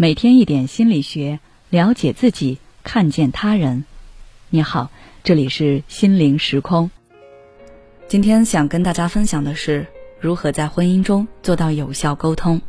[0.00, 3.84] 每天一点心理学，了解自己，看见他人。
[4.48, 4.90] 你好，
[5.24, 6.88] 这里是心灵时空。
[8.06, 9.88] 今天想跟大家分享的是
[10.20, 12.62] 如何在婚姻中做到有效沟通。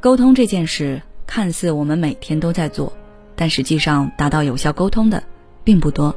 [0.00, 2.92] 沟通这件事看似我们每天都在做，
[3.36, 5.22] 但实际上达到有效沟通的
[5.62, 6.12] 并不多。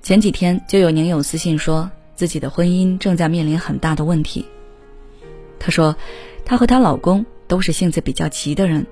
[0.00, 4.46] 前几天就有宁友私信说自己的婚姻正在面临很大的问题。
[5.58, 5.94] 她说，
[6.46, 7.26] 她和她老公。
[7.52, 8.86] 都是性子比较急的人。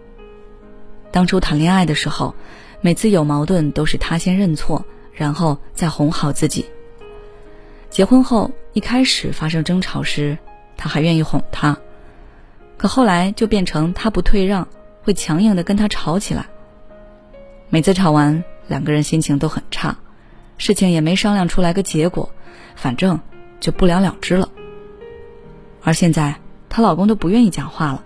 [1.11, 2.35] 当初谈恋爱的时候，
[2.83, 6.67] 每次有矛盾都是他先认错，然后再哄好自己。
[7.89, 10.37] 结婚后，一开始发生争吵时，
[10.77, 11.79] 他还愿意哄他，
[12.77, 14.69] 可后来就变成他不退让，
[15.05, 16.47] 会强硬的跟他吵起来。
[17.71, 19.97] 每次吵完，两个人心情都很差，
[20.59, 22.31] 事情也没商量出来个结果，
[22.77, 23.19] 反正
[23.59, 24.51] 就不了了之了。
[25.83, 26.35] 而现在，
[26.69, 28.05] 她老公都不愿意讲话了。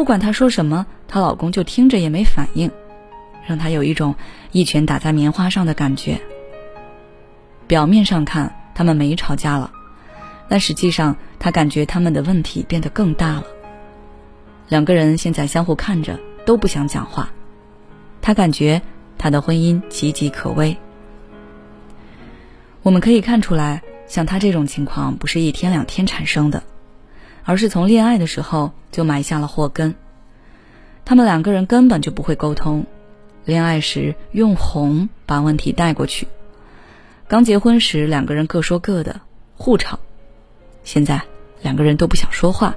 [0.00, 2.70] 不管她说什么，她老公就听着也没反应，
[3.46, 4.14] 让她有一种
[4.50, 6.18] 一拳打在棉花上的感觉。
[7.66, 9.70] 表面上看他们没吵架了，
[10.48, 13.44] 但实际上她感觉他们的问题变得更大了。
[14.70, 17.28] 两个人现在相互看着都不想讲话，
[18.22, 18.80] 她感觉
[19.18, 20.74] 她的婚姻岌岌可危。
[22.82, 26.62] 我们可以看出来，像她这种情况不是一天两天产生的。
[27.44, 29.94] 而是从恋爱的时候就埋下了祸根。
[31.04, 32.86] 他们两个人根本就不会沟通，
[33.44, 36.28] 恋爱时用哄把问题带过去，
[37.26, 39.20] 刚结婚时两个人各说各的，
[39.56, 39.98] 互吵。
[40.84, 41.20] 现在
[41.62, 42.76] 两个人都不想说话，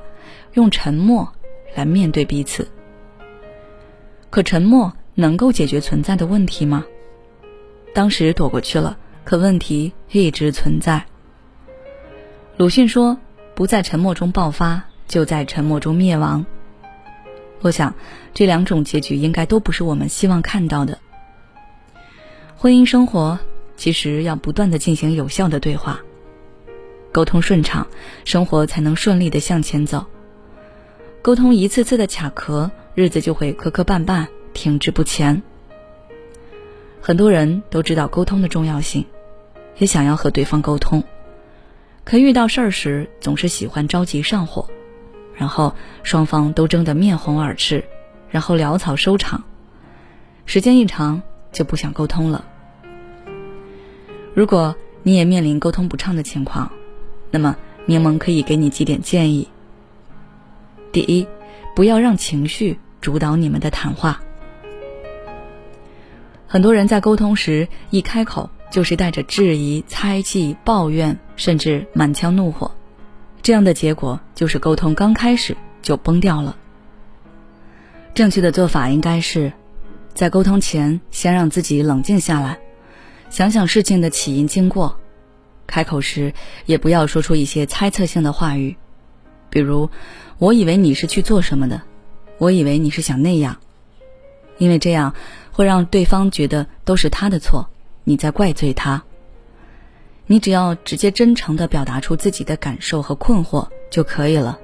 [0.53, 1.31] 用沉默
[1.75, 2.67] 来面对彼此。
[4.29, 6.83] 可沉默能够解决存在的问题吗？
[7.93, 11.05] 当时躲过去了，可问题一直存在。
[12.57, 13.17] 鲁迅说。
[13.55, 16.45] 不在沉默中爆发，就在沉默中灭亡。
[17.61, 17.93] 我想，
[18.33, 20.97] 这两种结局应该都不是我们希望看到的。
[22.57, 23.39] 婚姻生活
[23.77, 25.99] 其实要不断的进行有效的对话，
[27.11, 27.87] 沟通顺畅，
[28.25, 30.05] 生活才能顺利的向前走。
[31.21, 35.41] 沟通一次次的卡壳，日子就会磕磕绊绊，停滞不前。
[37.01, 39.05] 很多人都知道沟通的重要性，
[39.77, 41.03] 也想要和对方沟通。
[42.03, 44.67] 可遇到事儿时，总是喜欢着急上火，
[45.33, 47.83] 然后双方都争得面红耳赤，
[48.29, 49.43] 然后潦草收场。
[50.45, 51.21] 时间一长，
[51.51, 52.43] 就不想沟通了。
[54.33, 56.69] 如果你也面临沟通不畅的情况，
[57.31, 57.55] 那么
[57.85, 59.47] 柠檬可以给你几点建议。
[60.91, 61.25] 第一，
[61.73, 64.21] 不要让情绪主导你们的谈话。
[66.47, 68.49] 很多人在沟通时一开口。
[68.73, 72.71] 就是带着质疑、猜忌、抱怨，甚至满腔怒火，
[73.43, 76.57] 这样的结果就是沟通刚开始就崩掉了。
[78.15, 79.53] 正确的做法应该是，
[80.15, 82.57] 在沟通前先让自己冷静下来，
[83.29, 84.99] 想想事情的起因经过，
[85.67, 86.33] 开口时
[86.65, 88.75] 也不要说出一些猜测性的话语，
[89.51, 89.87] 比如
[90.39, 91.83] “我以为你是去做什么的
[92.39, 93.57] ”，“我以为你是想那样”，
[94.57, 95.13] 因为这样
[95.51, 97.69] 会让对方觉得都是他的错。
[98.03, 99.03] 你在怪罪他。
[100.25, 104.57] 你只要直接真诚的表达出自己的感受和困惑就可以了，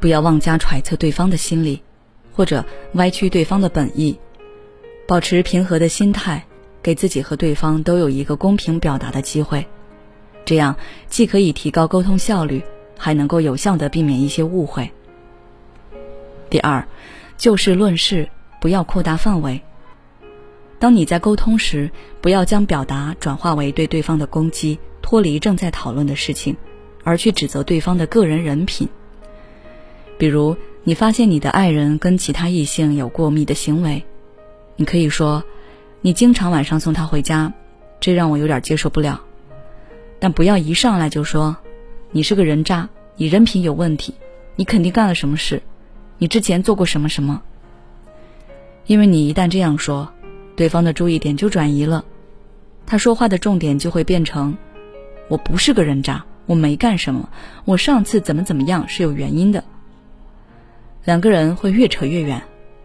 [0.00, 1.82] 不要妄加揣测对方的心理，
[2.34, 4.18] 或者歪曲对方的本意，
[5.08, 6.44] 保持平和的心态，
[6.82, 9.66] 给自己和对方都有一个公平表达的机会，
[10.44, 10.76] 这样
[11.08, 12.62] 既可以提高沟通效率，
[12.98, 14.90] 还能够有效的避免一些误会。
[16.50, 16.86] 第二，
[17.38, 18.28] 就事论事，
[18.60, 19.62] 不要扩大范围。
[20.82, 21.88] 当你在沟通时，
[22.20, 26.56] 不要将表达转化为对对方的攻击，脱离正在讨论的事情，
[27.04, 28.88] 而去指责对方的个人人品。
[30.18, 34.02] 比如，你发现你的爱人跟其他异性有过密的行为，
[34.74, 35.44] 你可以说
[36.02, 37.52] ：“你经常晚上送他回家，
[38.00, 39.22] 这让我有点接受不了。”
[40.18, 41.56] 但不要一上来就说
[42.10, 44.12] ：“你是个人渣，你人品有问题，
[44.56, 45.62] 你肯定干了什么事，
[46.18, 47.40] 你之前做过什么什么。”
[48.86, 50.12] 因为你一旦这样说，
[50.54, 52.04] 对方的注意点就转移了，
[52.86, 54.56] 他说话的重点就会变成
[55.28, 57.28] ：“我不是个人渣，我没干什么，
[57.64, 59.64] 我上次怎么怎么样是有原因的。”
[61.04, 62.42] 两个人会越扯越远，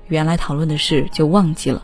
[0.08, 1.84] 原来讨论的事就忘记了。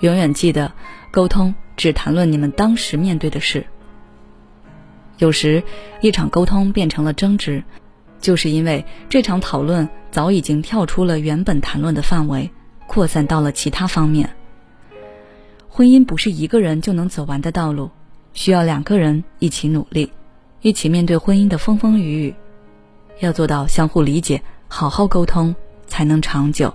[0.00, 0.72] 永远记得，
[1.10, 3.66] 沟通只谈论你们当时面对的事。
[5.18, 5.62] 有时，
[6.00, 7.64] 一场沟通变成了争执，
[8.20, 12.48] 就是因为这场讨论早已经跳出了原本谈论的范围。
[12.88, 14.28] 扩散到了其他方面。
[15.68, 17.90] 婚姻不是一个人就能走完的道路，
[18.32, 20.12] 需要两个人一起努力，
[20.60, 22.34] 一起面对婚姻的风风雨雨。
[23.20, 25.54] 要做到相互理解、好好沟通、
[25.86, 26.74] 才能长久。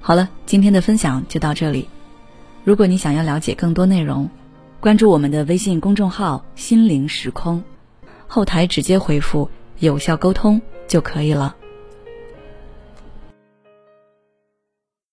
[0.00, 1.88] 好了，今天的分享就到这里。
[2.64, 4.28] 如果你想要了解更多内容，
[4.80, 7.62] 关注我们的微信公众号“心灵时空”，
[8.26, 11.54] 后台直接回复“有效沟通”就可以了。